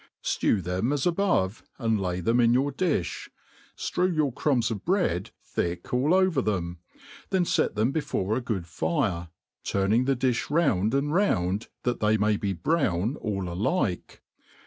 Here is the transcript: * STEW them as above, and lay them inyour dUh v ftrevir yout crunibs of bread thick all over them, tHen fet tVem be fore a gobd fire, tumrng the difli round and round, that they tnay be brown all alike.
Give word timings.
* 0.17 0.21
STEW 0.23 0.63
them 0.63 0.91
as 0.91 1.05
above, 1.05 1.61
and 1.77 2.01
lay 2.01 2.21
them 2.21 2.39
inyour 2.39 2.75
dUh 2.75 3.03
v 3.03 3.31
ftrevir 3.77 4.15
yout 4.15 4.33
crunibs 4.33 4.71
of 4.71 4.83
bread 4.83 5.29
thick 5.43 5.93
all 5.93 6.15
over 6.15 6.41
them, 6.41 6.79
tHen 7.29 7.47
fet 7.47 7.75
tVem 7.75 7.93
be 7.93 8.01
fore 8.01 8.35
a 8.35 8.41
gobd 8.41 8.65
fire, 8.65 9.27
tumrng 9.63 10.07
the 10.07 10.15
difli 10.15 10.49
round 10.49 10.95
and 10.95 11.13
round, 11.13 11.67
that 11.83 11.99
they 11.99 12.17
tnay 12.17 12.39
be 12.39 12.51
brown 12.51 13.15
all 13.17 13.47
alike. 13.47 14.23